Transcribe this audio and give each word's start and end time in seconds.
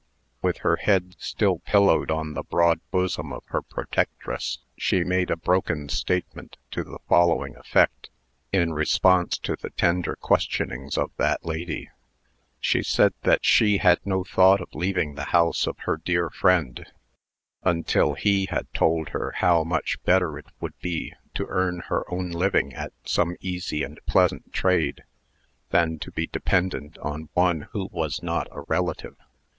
With 0.41 0.57
her 0.65 0.77
head 0.77 1.15
still 1.19 1.59
pillowed 1.59 2.09
on 2.09 2.33
the 2.33 2.41
broad 2.41 2.79
bosom 2.89 3.31
of 3.31 3.43
her 3.49 3.61
protectress, 3.61 4.57
she 4.75 5.03
made 5.03 5.29
a 5.29 5.35
broken 5.37 5.89
statement 5.89 6.57
to 6.71 6.83
the 6.83 6.97
following 7.07 7.55
effect, 7.55 8.09
in 8.51 8.73
response 8.73 9.37
to 9.37 9.55
the 9.55 9.69
tender 9.69 10.15
questionings 10.15 10.97
of 10.97 11.11
that 11.17 11.45
lady: 11.45 11.91
She 12.59 12.81
said 12.81 13.13
that 13.21 13.45
she 13.45 13.77
had 13.77 13.99
no 14.03 14.23
thought 14.23 14.59
of 14.59 14.73
leaving 14.73 15.13
the 15.13 15.25
house 15.25 15.67
of 15.67 15.77
her 15.81 15.97
dear 15.97 16.31
friend, 16.31 16.83
until 17.61 18.15
he 18.15 18.47
had 18.47 18.73
told 18.73 19.09
her 19.09 19.33
how 19.37 19.63
much 19.63 20.01
better 20.01 20.39
it 20.39 20.47
would 20.59 20.73
be 20.79 21.13
to 21.35 21.45
earn 21.47 21.77
her 21.89 22.11
own 22.11 22.31
living 22.31 22.73
at 22.73 22.91
some 23.05 23.35
easy 23.39 23.83
and 23.83 23.99
pleasant 24.07 24.51
trade, 24.51 25.03
than 25.69 25.99
to 25.99 26.09
be 26.09 26.25
dependent 26.25 26.97
on 27.03 27.29
one 27.33 27.67
who 27.73 27.87
was 27.91 28.23
not 28.23 28.47
a 28.51 28.61
relative. 28.61 29.15